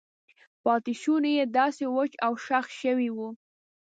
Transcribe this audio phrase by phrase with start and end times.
[0.63, 3.29] پاتې شونې یې داسې وچ او شخ شوي وو.